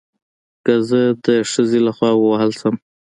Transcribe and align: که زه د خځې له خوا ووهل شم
که 0.65 0.73
زه 0.87 0.99
د 1.25 1.27
خځې 1.51 1.79
له 1.85 1.91
خوا 1.97 2.11
ووهل 2.15 2.51
شم 2.59 2.75